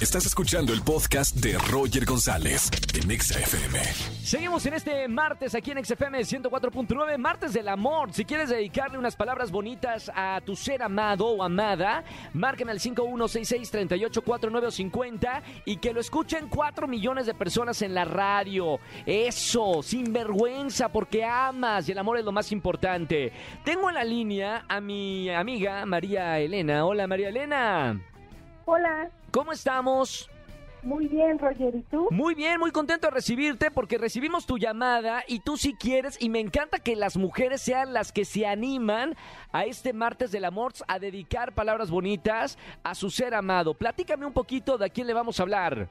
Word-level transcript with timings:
Estás 0.00 0.24
escuchando 0.26 0.72
el 0.74 0.82
podcast 0.82 1.36
de 1.36 1.56
Roger 1.56 2.04
González 2.04 2.70
en 2.92 3.10
Exa 3.10 3.40
FM. 3.40 3.82
Seguimos 4.22 4.66
en 4.66 4.74
este 4.74 5.08
martes 5.08 5.54
aquí 5.54 5.70
en 5.70 5.82
XFM 5.82 6.20
104.9, 6.20 7.16
martes 7.16 7.54
del 7.54 7.66
amor. 7.66 8.12
Si 8.12 8.26
quieres 8.26 8.50
dedicarle 8.50 8.98
unas 8.98 9.16
palabras 9.16 9.50
bonitas 9.50 10.12
a 10.14 10.42
tu 10.44 10.54
ser 10.54 10.82
amado 10.82 11.28
o 11.28 11.42
amada, 11.42 12.04
márqueme 12.34 12.72
al 12.72 12.80
5166-384950 12.80 15.42
y 15.64 15.78
que 15.78 15.94
lo 15.94 16.00
escuchen 16.00 16.48
4 16.50 16.86
millones 16.86 17.24
de 17.24 17.32
personas 17.32 17.80
en 17.80 17.94
la 17.94 18.04
radio. 18.04 18.78
Eso, 19.06 19.82
sin 19.82 20.12
vergüenza, 20.12 20.90
porque 20.90 21.24
amas 21.24 21.88
y 21.88 21.92
el 21.92 21.98
amor 21.98 22.18
es 22.18 22.24
lo 22.26 22.32
más 22.32 22.52
importante. 22.52 23.32
Tengo 23.64 23.88
en 23.88 23.94
la 23.94 24.04
línea 24.04 24.66
a 24.68 24.78
mi 24.78 25.30
amiga 25.30 25.86
María 25.86 26.38
Elena. 26.38 26.84
Hola 26.84 27.06
María 27.06 27.30
Elena. 27.30 27.98
Hola, 28.68 29.08
¿Cómo 29.36 29.52
estamos? 29.52 30.30
muy 30.82 31.08
bien, 31.08 31.38
Roger. 31.38 31.74
¿Y 31.74 31.82
tú? 31.82 32.08
Muy 32.10 32.34
bien, 32.34 32.58
muy 32.58 32.70
contento 32.70 33.08
de 33.08 33.10
recibirte 33.10 33.70
porque 33.70 33.98
recibimos 33.98 34.46
tu 34.46 34.56
llamada 34.56 35.24
y 35.28 35.40
tú 35.40 35.58
sí 35.58 35.74
quieres 35.74 36.16
y 36.22 36.30
me 36.30 36.40
encanta 36.40 36.78
que 36.78 36.96
las 36.96 37.18
mujeres 37.18 37.60
sean 37.60 37.92
las 37.92 38.12
que 38.12 38.24
se 38.24 38.46
animan 38.46 39.14
a 39.52 39.66
este 39.66 39.92
martes 39.92 40.32
del 40.32 40.46
amor 40.46 40.72
a 40.88 40.98
dedicar 40.98 41.52
palabras 41.52 41.90
bonitas 41.90 42.56
a 42.82 42.94
su 42.94 43.10
ser 43.10 43.34
amado. 43.34 43.74
Platícame 43.74 44.24
un 44.24 44.32
poquito 44.32 44.78
de 44.78 44.86
a 44.86 44.88
quién 44.88 45.06
le 45.06 45.12
vamos 45.12 45.38
a 45.38 45.42
hablar. 45.42 45.90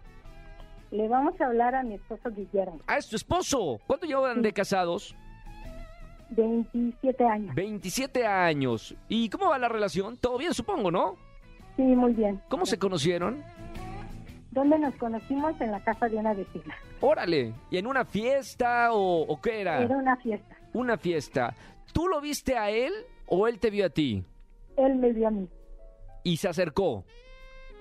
Le 0.90 1.08
vamos 1.08 1.40
a 1.40 1.46
hablar 1.46 1.76
a 1.76 1.84
mi 1.84 1.96
esposo 1.96 2.32
Guillermo, 2.32 2.80
Ah, 2.88 2.98
es 2.98 3.08
tu 3.08 3.16
esposo. 3.16 3.80
¿Cuánto 3.86 4.08
llevan 4.08 4.42
de 4.42 4.54
casados? 4.54 5.16
27 6.32 7.24
años. 7.26 7.54
27 7.54 8.26
años. 8.26 8.96
¿Y 9.08 9.30
cómo 9.30 9.50
va 9.50 9.60
la 9.60 9.70
relación? 9.70 10.18
Todo 10.18 10.40
bien, 10.40 10.56
supongo, 10.56 10.90
¿no? 10.90 11.25
Sí, 11.76 11.82
muy 11.84 12.14
bien. 12.14 12.42
¿Cómo 12.50 12.66
se 12.66 12.78
conocieron? 12.80 13.44
¿Dónde 14.52 14.80
nos 14.80 14.96
conocimos? 14.96 15.60
En 15.60 15.72
la 15.72 15.84
casa 15.84 16.08
de 16.08 16.16
una 16.18 16.34
vecina. 16.34 16.76
Órale. 17.02 17.54
¿Y 17.70 17.78
en 17.78 17.88
una 17.88 18.06
fiesta 18.06 18.94
o, 18.94 19.22
o 19.24 19.42
qué 19.42 19.62
era? 19.62 19.84
Era 19.84 19.98
una 19.98 20.16
fiesta. 20.18 20.56
Una 20.74 20.98
fiesta. 20.98 21.54
¿Tú 21.92 22.08
lo 22.08 22.22
viste 22.22 22.58
a 22.58 22.70
él 22.70 22.94
o 23.28 23.48
él 23.48 23.60
te 23.60 23.70
vio 23.70 23.86
a 23.86 23.90
ti? 23.90 24.24
Él 24.78 24.96
me 24.96 25.12
vio 25.12 25.28
a 25.28 25.32
mí. 25.32 25.50
Y 26.24 26.38
se 26.38 26.48
acercó. 26.48 27.04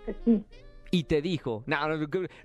Pues 0.04 0.16
sí, 0.24 0.44
y 0.90 1.02
te 1.04 1.20
dijo. 1.20 1.64
No, 1.66 1.88
no, 1.88 1.96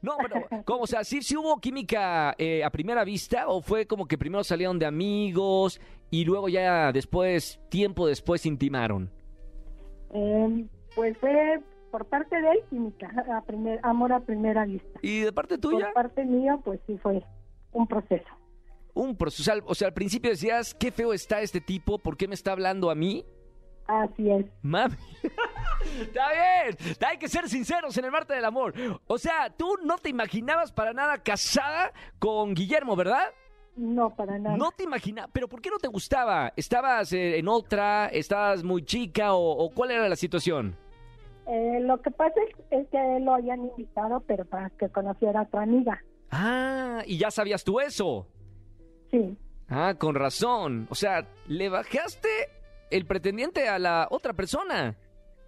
no, 0.02 0.17
pero, 0.17 0.47
¿cómo? 0.66 0.84
O 0.84 0.88
sea, 0.88 1.03
¿sí, 1.03 1.22
sí 1.22 1.38
hubo 1.38 1.59
química 1.59 2.34
eh, 2.39 2.63
a 2.63 2.72
primera 2.72 3.03
vista 3.03 3.47
o 3.47 3.61
fue 3.61 3.86
como 3.86 4.08
que 4.08 4.17
primero 4.17 4.44
salieron 4.44 4.80
de 4.80 4.88
amigos 4.88 5.80
y 6.09 6.25
luego 6.25 6.50
ya 6.50 6.91
después, 6.91 7.59
tiempo 7.69 8.08
después, 8.08 8.45
intimaron? 8.47 9.11
eh, 10.13 10.66
pues 11.00 11.17
fue 11.17 11.61
por 11.92 12.05
parte 12.08 12.42
de 12.42 12.52
él 12.52 12.59
química, 12.69 13.09
a 13.33 13.42
primer, 13.44 13.80
amor 13.83 14.11
a 14.11 14.19
primera 14.19 14.66
vista. 14.66 15.00
¿Y 15.02 15.22
de 15.22 15.31
parte 15.31 15.58
tuya? 15.58 15.86
Por 15.86 15.94
parte 15.94 16.25
mía, 16.25 16.59
pues 16.61 16.81
sí 16.86 16.97
fue 16.97 17.23
un 17.72 17.88
proceso. 17.88 18.28
Un 18.94 19.16
proceso. 19.16 19.53
O 19.66 19.75
sea, 19.75 19.88
al 19.88 19.94
principio 19.94 20.30
decías, 20.30 20.73
qué 20.73 20.91
feo 20.91 21.14
está 21.14 21.39
este 21.39 21.61
tipo, 21.61 22.00
¿por 22.00 22.17
qué 22.17 22.28
me 22.28 22.36
está 22.36 22.52
hablando 22.52 22.91
a 22.91 22.95
mí? 22.95 23.25
Así 23.88 24.30
es. 24.30 24.45
Mami. 24.61 24.95
Está 26.02 26.28
bien. 26.33 26.97
Hay 27.09 27.17
que 27.17 27.30
ser 27.30 27.47
sinceros 27.47 27.97
en 27.97 28.03
el 28.03 28.11
Marte 28.11 28.34
del 28.34 28.44
Amor. 28.44 28.73
O 29.08 29.17
sea, 29.17 29.50
tú 29.56 29.78
no 29.81 29.97
te 30.00 30.09
imaginabas 30.09 30.73
para 30.73 30.91
nada 30.91 31.17
casada 31.19 31.94
con 32.19 32.53
Guillermo, 32.53 32.97
¿verdad? 32.97 33.34
No, 33.78 34.13
para 34.13 34.38
nada. 34.38 34.58
No 34.58 34.72
te 34.72 34.84
imaginabas. 34.84 35.31
¿Pero 35.34 35.47
por 35.47 35.61
qué 35.61 35.69
no 35.69 35.78
te 35.78 35.88
gustaba? 35.88 36.52
¿Estabas 36.58 37.13
eh, 37.13 37.39
en 37.39 37.47
otra? 37.47 38.08
¿Estabas 38.08 38.66
muy 38.66 38.84
chica? 38.84 39.34
O, 39.34 39.53
o 39.53 39.69
cuál 39.72 39.91
era 39.91 40.09
la 40.09 40.17
situación? 40.17 40.75
Eh, 41.50 41.80
lo 41.81 42.02
que 42.02 42.11
pasa 42.11 42.36
es, 42.47 42.80
es 42.81 42.88
que 42.89 43.17
él 43.17 43.25
lo 43.25 43.33
habían 43.33 43.61
invitado, 43.61 44.22
pero 44.28 44.45
para 44.45 44.69
que 44.72 44.89
conociera 44.89 45.42
a 45.42 45.45
tu 45.45 45.58
amiga. 45.58 46.02
Ah, 46.31 47.02
y 47.08 47.17
ya 47.17 47.31
sabías 47.31 47.64
tú 47.64 47.80
eso. 47.80 48.28
Sí, 49.12 49.38
Ah, 49.68 49.94
con 49.97 50.16
razón. 50.16 50.88
O 50.90 50.96
sea, 50.96 51.28
le 51.47 51.69
bajaste 51.69 52.28
el 52.91 53.06
pretendiente 53.06 53.68
a 53.68 53.78
la 53.79 54.07
otra 54.09 54.34
persona. 54.34 54.96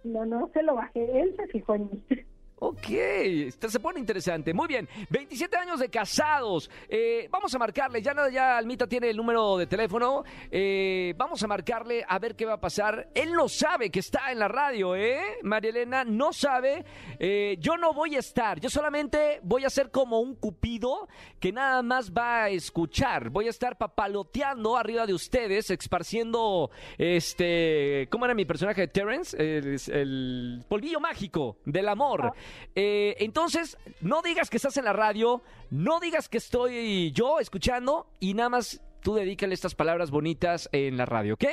no, 0.04 0.24
no 0.24 0.48
se 0.52 0.62
lo 0.62 0.74
bajé. 0.76 1.20
Él 1.20 1.34
se 1.36 1.46
fijó 1.48 1.74
en 1.76 1.84
mí. 1.90 2.04
Ok, 2.64 2.90
esto 2.90 3.68
se 3.68 3.80
pone 3.80 3.98
interesante. 3.98 4.54
Muy 4.54 4.68
bien, 4.68 4.88
27 5.10 5.56
años 5.56 5.80
de 5.80 5.88
casados. 5.88 6.70
Eh, 6.88 7.26
vamos 7.28 7.52
a 7.52 7.58
marcarle, 7.58 8.00
ya, 8.00 8.14
no- 8.14 8.28
ya 8.28 8.56
Almita 8.56 8.86
tiene 8.86 9.10
el 9.10 9.16
número 9.16 9.56
de 9.56 9.66
teléfono. 9.66 10.22
Eh, 10.48 11.12
vamos 11.16 11.42
a 11.42 11.48
marcarle 11.48 12.04
a 12.08 12.20
ver 12.20 12.36
qué 12.36 12.44
va 12.46 12.52
a 12.52 12.60
pasar. 12.60 13.08
Él 13.16 13.32
no 13.32 13.48
sabe 13.48 13.90
que 13.90 13.98
está 13.98 14.30
en 14.30 14.38
la 14.38 14.46
radio, 14.46 14.94
¿eh? 14.94 15.20
María 15.42 15.70
Elena 15.70 16.04
no 16.04 16.32
sabe. 16.32 16.84
Eh, 17.18 17.56
yo 17.58 17.76
no 17.76 17.92
voy 17.94 18.14
a 18.14 18.20
estar, 18.20 18.60
yo 18.60 18.70
solamente 18.70 19.40
voy 19.42 19.64
a 19.64 19.70
ser 19.70 19.90
como 19.90 20.20
un 20.20 20.36
cupido 20.36 21.08
que 21.40 21.50
nada 21.50 21.82
más 21.82 22.12
va 22.12 22.44
a 22.44 22.50
escuchar. 22.50 23.30
Voy 23.30 23.48
a 23.48 23.50
estar 23.50 23.76
papaloteando 23.76 24.76
arriba 24.76 25.04
de 25.04 25.14
ustedes, 25.14 25.68
esparciendo, 25.68 26.70
este, 26.96 28.06
¿cómo 28.08 28.24
era 28.24 28.34
mi 28.34 28.44
personaje 28.44 28.86
Terrence? 28.86 29.36
El, 29.36 29.80
el 29.92 30.64
polvillo 30.68 31.00
mágico 31.00 31.56
del 31.64 31.88
amor. 31.88 32.32
Eh, 32.74 33.16
entonces, 33.18 33.78
no 34.00 34.22
digas 34.22 34.50
que 34.50 34.56
estás 34.56 34.76
en 34.76 34.84
la 34.84 34.92
radio, 34.92 35.42
no 35.70 36.00
digas 36.00 36.28
que 36.28 36.38
estoy 36.38 37.12
yo 37.12 37.38
escuchando 37.38 38.06
y 38.20 38.34
nada 38.34 38.48
más 38.48 38.82
tú 39.02 39.14
dedícale 39.14 39.54
estas 39.54 39.74
palabras 39.74 40.10
bonitas 40.10 40.68
en 40.72 40.96
la 40.96 41.06
radio, 41.06 41.34
¿ok? 41.34 41.44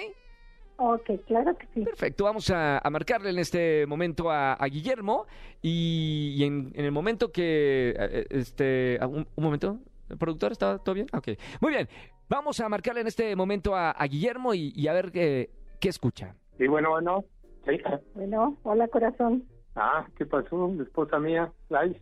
Ok, 0.77 1.09
claro 1.27 1.57
que 1.57 1.67
sí. 1.73 1.81
Perfecto, 1.81 2.23
vamos 2.23 2.49
a, 2.51 2.77
a 2.77 2.89
marcarle 2.89 3.31
en 3.31 3.39
este 3.39 3.85
momento 3.85 4.31
a, 4.31 4.53
a 4.53 4.65
Guillermo 4.67 5.25
y, 5.61 6.35
y 6.37 6.43
en, 6.45 6.71
en 6.73 6.85
el 6.85 6.91
momento 6.91 7.31
que, 7.31 7.93
eh, 7.99 8.25
este, 8.29 8.97
ah, 9.01 9.07
un, 9.07 9.27
un 9.35 9.43
momento, 9.43 9.79
¿el 10.09 10.17
productor 10.17 10.53
está 10.53 10.77
todo 10.77 10.95
bien? 10.95 11.07
Ok, 11.11 11.29
muy 11.59 11.71
bien, 11.71 11.89
vamos 12.29 12.61
a 12.61 12.69
marcarle 12.69 13.01
en 13.01 13.07
este 13.07 13.35
momento 13.35 13.75
a, 13.75 13.91
a 13.91 14.05
Guillermo 14.07 14.53
y, 14.53 14.71
y 14.73 14.87
a 14.87 14.93
ver 14.93 15.11
qué, 15.11 15.49
qué 15.81 15.89
escucha. 15.89 16.35
Sí, 16.57 16.67
bueno, 16.67 16.91
bueno. 16.91 17.25
Sí. 17.66 17.73
Bueno, 18.13 18.57
hola 18.63 18.87
corazón. 18.87 19.43
Ah, 19.75 20.07
¿qué 20.18 20.25
pasó, 20.25 20.72
esposa 20.81 21.19
mía? 21.19 21.52
Ay, 21.69 21.96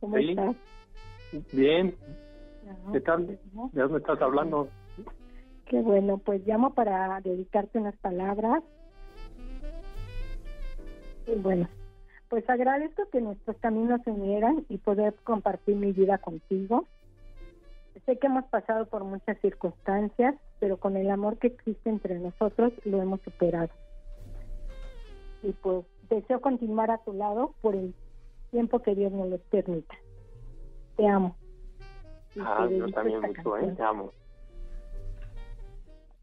¿Cómo 0.00 0.16
Sí. 0.18 0.30
estás? 0.30 0.56
bien, 1.52 1.96
Ajá. 2.68 2.92
¿qué 2.92 3.00
tal? 3.00 3.26
¿De 3.26 3.38
dónde 3.82 3.98
estás 3.98 4.20
hablando? 4.20 4.68
Qué 5.66 5.80
bueno, 5.80 6.18
pues 6.18 6.46
llamo 6.46 6.74
para 6.74 7.20
dedicarte 7.20 7.78
unas 7.78 7.96
palabras. 7.98 8.62
Y 11.26 11.34
bueno, 11.40 11.68
pues 12.28 12.48
agradezco 12.48 13.08
que 13.10 13.20
nuestros 13.20 13.56
caminos 13.58 14.00
se 14.04 14.10
unieran 14.10 14.64
y 14.68 14.78
poder 14.78 15.14
compartir 15.24 15.76
mi 15.76 15.92
vida 15.92 16.18
contigo. 16.18 16.86
Sé 18.04 18.18
que 18.18 18.26
hemos 18.28 18.44
pasado 18.44 18.86
por 18.86 19.02
muchas 19.04 19.40
circunstancias, 19.40 20.36
pero 20.60 20.76
con 20.76 20.96
el 20.96 21.10
amor 21.10 21.38
que 21.38 21.48
existe 21.48 21.90
entre 21.90 22.18
nosotros 22.18 22.72
lo 22.84 23.02
hemos 23.02 23.20
superado. 23.22 23.70
Y 25.42 25.52
pues 25.52 25.84
deseo 26.08 26.40
continuar 26.40 26.90
a 26.90 26.98
tu 26.98 27.12
lado 27.12 27.54
por 27.60 27.74
el 27.74 27.94
tiempo 28.50 28.80
que 28.80 28.94
Dios 28.94 29.12
nos 29.12 29.28
lo 29.28 29.38
permita. 29.38 29.94
Te 30.96 31.06
amo. 31.06 31.36
Y 32.34 32.40
Ah, 32.40 32.68
yo 32.70 32.88
también 32.90 33.20
mucho, 33.20 33.56
¿eh? 33.58 33.72
Te 33.76 33.82
amo. 33.82 34.10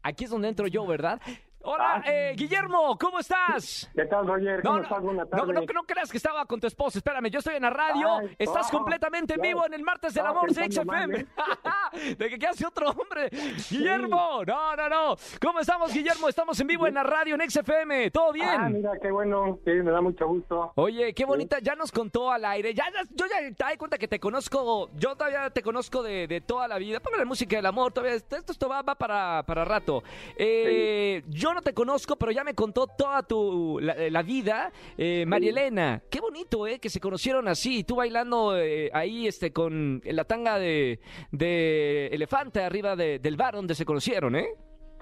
Aquí 0.02 0.24
es 0.24 0.30
donde 0.30 0.48
entro 0.48 0.66
yo, 0.66 0.86
¿verdad? 0.86 1.20
Hola, 1.66 1.94
Ah. 1.96 2.02
eh, 2.06 2.34
Guillermo, 2.36 2.98
¿cómo 2.98 3.18
estás? 3.20 3.90
¿Qué 3.94 4.04
tal, 4.04 4.26
Roger? 4.26 4.62
No, 4.62 4.70
¿Cómo 4.70 4.76
no, 4.76 4.82
estás? 4.82 5.00
Buenas 5.02 5.24
no, 5.30 5.38
tardes. 5.38 5.54
no, 5.66 5.72
no 5.80 5.82
creas 5.84 6.10
que 6.10 6.18
estaba 6.18 6.44
con 6.44 6.60
tu 6.60 6.66
esposa. 6.66 6.98
Espérame, 6.98 7.30
yo 7.30 7.38
estoy 7.38 7.54
en 7.56 7.62
la 7.62 7.70
radio. 7.70 8.18
Ay, 8.18 8.36
Estás 8.38 8.70
no, 8.70 8.78
completamente 8.80 9.32
en 9.34 9.40
claro. 9.40 9.48
vivo 9.56 9.66
en 9.66 9.72
el 9.74 9.82
martes 9.82 10.12
del 10.12 10.24
No, 10.24 10.30
amor 10.30 10.50
de 10.52 10.70
XFM. 10.70 11.20
¿eh? 11.20 11.26
¿De 12.18 12.28
que 12.28 12.38
qué 12.38 12.46
hace 12.48 12.66
otro 12.66 12.90
hombre? 12.90 13.30
Guillermo, 13.70 14.42
no, 14.46 14.76
no, 14.76 14.88
no. 14.90 15.16
¿Cómo 15.40 15.60
estamos, 15.60 15.90
Guillermo? 15.92 16.28
Estamos 16.28 16.60
en 16.60 16.66
vivo 16.66 16.86
en 16.86 16.94
la 16.94 17.02
radio 17.02 17.34
en 17.34 17.50
XFM. 17.50 18.10
¿Todo 18.10 18.32
bien? 18.32 18.46
Ah, 18.50 18.68
mira, 18.68 18.92
qué 19.00 19.10
bueno. 19.10 19.58
Sí, 19.64 19.70
me 19.70 19.90
da 19.90 20.02
mucho 20.02 20.26
gusto. 20.26 20.72
Oye, 20.74 21.14
qué 21.14 21.24
bonita, 21.24 21.60
ya 21.60 21.74
nos 21.74 21.90
contó 21.90 22.30
al 22.30 22.44
aire. 22.44 22.74
Ya, 22.74 22.84
ya- 22.92 23.08
yo 23.10 23.24
ya 23.26 23.38
te 23.54 23.64
doy 23.64 23.76
cuenta 23.78 23.96
que 23.96 24.08
te 24.08 24.20
conozco, 24.20 24.90
yo 24.96 25.16
todavía 25.16 25.48
te 25.48 25.62
conozco 25.62 26.02
de, 26.02 26.26
de 26.26 26.42
toda 26.42 26.68
la 26.68 26.76
vida. 26.76 27.00
Póngale 27.00 27.24
música 27.24 27.56
del 27.56 27.66
amor, 27.66 27.92
todavía. 27.92 28.16
Esto, 28.16 28.36
esto 28.36 28.68
va, 28.68 28.82
va 28.82 28.94
para, 28.96 29.42
para 29.46 29.64
rato. 29.64 30.02
Eh, 30.36 31.22
Yo 31.28 31.53
no 31.54 31.62
te 31.62 31.72
conozco, 31.72 32.16
pero 32.16 32.32
ya 32.32 32.44
me 32.44 32.54
contó 32.54 32.86
toda 32.86 33.22
tu 33.22 33.78
la, 33.80 33.94
la 34.10 34.22
vida. 34.22 34.72
Eh, 34.98 35.24
María 35.26 35.50
Elena, 35.50 36.02
qué 36.10 36.20
bonito, 36.20 36.66
¿eh? 36.66 36.78
Que 36.78 36.90
se 36.90 37.00
conocieron 37.00 37.48
así. 37.48 37.84
Tú 37.84 37.96
bailando 37.96 38.56
eh, 38.58 38.90
ahí 38.92 39.26
este 39.26 39.52
con 39.52 40.02
la 40.04 40.24
tanga 40.24 40.58
de, 40.58 41.00
de 41.32 42.08
elefante 42.08 42.60
arriba 42.62 42.96
de- 42.96 43.18
del 43.18 43.36
bar 43.36 43.54
donde 43.54 43.74
se 43.74 43.84
conocieron, 43.84 44.36
¿eh? 44.36 44.48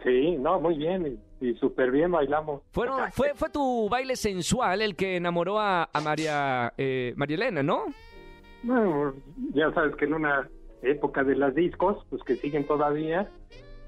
Sí, 0.05 0.37
no, 0.39 0.61
muy 0.61 0.77
bien. 0.77 1.19
Y, 1.41 1.49
y 1.49 1.55
súper 1.57 1.91
bien 1.91 2.11
bailamos. 2.11 2.63
Fueron, 2.73 3.11
fue, 3.13 3.33
fue 3.35 3.51
tu 3.51 3.89
baile 3.89 4.17
sensual 4.17 4.83
el 4.83 4.97
que 4.97 5.17
enamoró 5.17 5.59
a, 5.61 5.89
a 5.93 6.01
María, 6.01 6.73
eh, 6.77 7.13
María 7.17 7.37
Elena, 7.37 7.63
¿no? 7.63 7.85
Bueno, 8.63 9.15
ya 9.55 9.73
sabes 9.73 9.95
que 9.97 10.05
en 10.05 10.15
una 10.15 10.49
época 10.83 11.23
de 11.25 11.37
las 11.37 11.55
discos, 11.55 12.05
pues 12.11 12.23
que 12.25 12.37
siguen 12.37 12.67
todavía, 12.67 13.29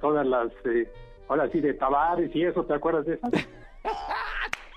todas 0.00 0.26
las, 0.26 0.52
eh, 0.64 0.88
ahora 1.29 1.49
sí, 1.50 1.61
de 1.61 1.75
Tavares 1.75 2.35
y 2.35 2.44
eso, 2.44 2.65
¿te 2.65 2.75
acuerdas 2.75 3.06
de 3.06 3.15
eso? 3.15 3.29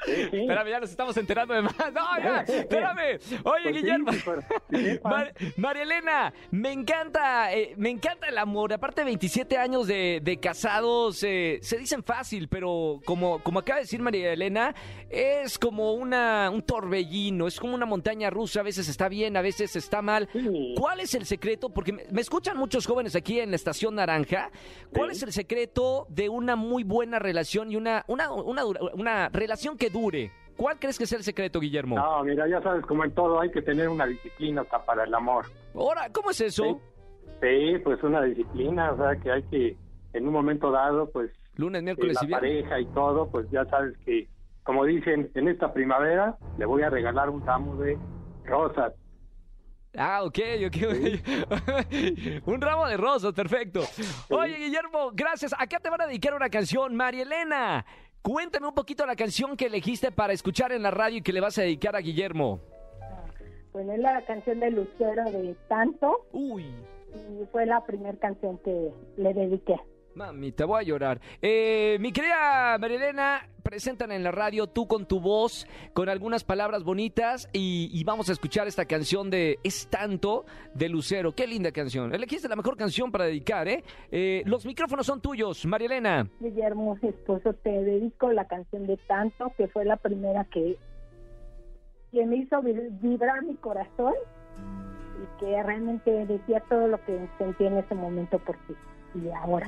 Espérame, 0.08 0.70
ya 0.70 0.80
nos 0.80 0.90
estamos 0.90 1.16
enterando 1.18 1.54
de 1.54 1.62
más. 1.64 1.76
No, 1.94 2.24
ya, 2.24 2.42
espérame. 2.48 3.20
Oye, 3.44 3.64
Pues 3.64 3.76
Guillermo. 3.76 4.12
pues. 4.70 5.02
Mar- 5.04 5.34
María 5.58 5.84
Elena, 5.84 6.34
me 6.52 6.72
encanta, 6.72 7.54
eh, 7.54 7.74
me 7.78 7.90
encanta 7.90 8.28
el 8.28 8.38
amor. 8.38 8.74
Aparte, 8.74 9.04
27 9.04 9.58
años 9.58 9.88
de, 9.88 10.20
de 10.24 10.38
casados, 10.40 11.24
eh, 11.24 11.60
se 11.62 11.78
dicen 11.78 12.04
fácil, 12.04 12.48
pero 12.48 13.00
como, 13.06 13.40
como 13.44 13.60
acaba 13.60 13.78
de 13.78 13.84
decir 13.84 14.02
María 14.02 14.32
Elena, 14.34 14.76
es 15.10 15.58
como 15.58 15.94
una, 15.94 16.50
un 16.54 16.62
torbellino, 16.62 17.48
es 17.48 17.60
como 17.60 17.74
una 17.76 17.86
montaña 17.86 18.30
rusa. 18.30 18.60
A 18.60 18.64
veces 18.64 18.88
está 18.90 19.08
bien, 19.10 19.38
a 19.38 19.42
veces 19.42 19.76
está 19.76 20.02
mal. 20.02 20.30
¿Cuál 20.78 21.00
es 21.00 21.14
el 21.16 21.26
secreto? 21.26 21.70
Porque 21.70 21.94
me, 21.94 22.04
me 22.12 22.22
escuchan 22.22 22.58
muchos 22.58 22.86
jóvenes 22.86 23.16
aquí 23.16 23.40
en 23.40 23.50
la 23.52 23.56
Estación 23.56 23.96
Naranja. 23.96 24.52
¿Cuál 24.94 25.12
es 25.12 25.24
el 25.24 25.32
secreto 25.34 26.06
de 26.10 26.30
una 26.30 26.56
muy 26.56 26.84
buena 26.84 27.20
relación 27.20 27.72
y 27.72 27.76
una, 27.76 28.04
una, 28.08 28.32
una, 28.32 28.62
dura- 28.64 28.82
una 28.94 29.30
relación 29.30 29.78
que 29.78 29.90
dure? 30.00 30.32
¿Cuál 30.56 30.80
crees 30.80 30.98
que 30.98 31.04
es 31.04 31.14
el 31.14 31.24
secreto, 31.24 31.60
Guillermo? 31.60 31.96
No, 31.96 32.24
mira, 32.24 32.48
ya 32.48 32.62
sabes, 32.62 32.84
como 32.86 33.04
en 33.04 33.12
todo, 33.14 33.40
hay 33.40 33.52
que 33.52 33.62
tener 33.62 33.90
una 33.90 34.06
disciplina 34.08 34.62
hasta 34.62 34.84
para 34.84 35.04
el 35.04 35.14
amor. 35.14 35.46
Ahora, 35.76 36.10
¿cómo 36.12 36.32
es 36.32 36.42
eso? 36.42 36.80
Sí, 37.42 37.78
pues 37.84 38.02
una 38.04 38.24
disciplina, 38.24 38.92
o 38.94 38.98
sea, 38.98 39.16
que 39.22 39.32
hay 39.32 39.44
que, 39.44 39.78
en 40.14 40.28
un 40.28 40.34
momento 40.34 40.72
dado, 40.72 41.10
pues, 41.12 41.32
Lunes, 41.56 41.82
eh, 41.82 41.84
miércoles 41.84 42.16
la 42.16 42.24
y 42.24 42.28
viernes. 42.28 42.64
pareja 42.64 42.80
y 42.80 42.86
todo, 42.94 43.30
pues 43.30 43.48
ya 43.52 43.66
sabes 43.66 43.96
que, 44.04 44.28
como 44.64 44.86
dicen, 44.86 45.30
en 45.36 45.48
esta 45.48 45.72
primavera 45.74 46.38
le 46.58 46.66
voy 46.66 46.82
a 46.82 46.90
regalar 46.90 47.30
un 47.30 47.46
ramo 47.46 47.76
de 47.76 47.98
rosas. 48.46 48.94
Ah, 49.96 50.24
ok, 50.24 50.40
ok. 50.68 50.78
un 52.46 52.62
ramo 52.62 52.88
de 52.88 52.98
rosas, 52.98 53.34
perfecto. 53.34 53.82
Oye, 54.30 54.56
Guillermo, 54.58 55.12
gracias. 55.14 55.54
Acá 55.58 55.80
te 55.80 55.90
van 55.90 56.02
a 56.02 56.08
dedicar 56.08 56.36
una 56.36 56.50
canción. 56.50 56.96
María 56.96 57.24
Elena, 57.24 57.86
cuéntame 58.22 58.68
un 58.68 58.74
poquito 58.74 59.06
la 59.06 59.16
canción 59.16 59.56
que 59.56 59.66
elegiste 59.66 60.12
para 60.12 60.34
escuchar 60.34 60.72
en 60.72 60.84
la 60.84 60.92
radio 60.92 61.18
y 61.18 61.22
que 61.22 61.34
le 61.34 61.42
vas 61.42 61.58
a 61.58 61.62
dedicar 61.62 61.96
a 61.96 62.00
Guillermo. 62.00 62.60
Bueno, 63.74 63.94
es 63.94 64.00
la 64.00 64.22
canción 64.26 64.60
de 64.60 64.72
Lucero 64.72 65.24
de 65.32 65.56
Tanto 65.68 66.26
Uy, 66.32 66.66
y 67.14 67.46
fue 67.52 67.66
la 67.66 67.86
primera 67.86 68.18
canción 68.18 68.58
que 68.60 68.92
le 69.18 69.34
dediqué. 69.34 69.76
mami, 70.16 70.52
te 70.52 70.64
voy 70.64 70.82
a 70.82 70.84
llorar. 70.84 71.22
Eh, 71.42 71.98
mi 72.00 72.12
querida 72.12 72.78
María 72.80 72.98
Elena, 72.98 73.50
presentan 73.68 74.14
en 74.14 74.24
la 74.24 74.32
radio 74.32 74.66
tú 74.68 74.88
con 74.88 75.06
tu 75.06 75.20
voz, 75.20 75.68
con 75.94 76.08
algunas 76.08 76.46
palabras 76.46 76.84
bonitas 76.86 77.50
y, 77.52 77.90
y 77.92 78.04
vamos 78.06 78.30
a 78.30 78.32
escuchar 78.32 78.66
esta 78.66 78.86
canción 78.86 79.30
de 79.30 79.60
Es 79.64 79.88
Tanto 79.90 80.46
de 80.74 80.88
Lucero. 80.88 81.34
Qué 81.36 81.46
linda 81.48 81.74
canción. 81.74 82.14
Elegiste 82.16 82.48
la 82.48 82.56
mejor 82.56 82.78
canción 82.78 83.12
para 83.12 83.26
dedicar, 83.26 83.68
¿eh? 83.68 83.84
Eh, 84.10 84.42
los 84.46 84.66
micrófonos 84.66 85.06
son 85.06 85.20
tuyos, 85.20 85.66
María 85.66 85.88
Elena. 85.88 86.30
Guillermo, 86.40 86.98
esposo, 87.02 87.54
te 87.56 87.70
dedico 87.70 88.32
la 88.32 88.46
canción 88.48 88.88
de 88.88 88.96
Tanto, 89.06 89.52
que 89.58 89.68
fue 89.68 89.84
la 89.84 89.98
primera 89.98 90.46
que, 90.46 90.78
que 92.14 92.26
me 92.26 92.38
hizo 92.38 92.62
vi- 92.62 92.74
vibrar 93.02 93.44
mi 93.44 93.56
corazón 93.56 94.14
y 95.22 95.40
que 95.44 95.62
realmente 95.62 96.10
decía 96.26 96.64
todo 96.70 96.88
lo 96.88 97.04
que 97.04 97.28
sentí 97.38 97.66
en 97.66 97.78
ese 97.80 97.96
momento 97.96 98.40
por 98.40 98.56
ti. 98.66 98.74
Y 99.16 99.30
ahora. 99.32 99.68